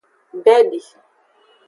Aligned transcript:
Bedi. 0.45 0.79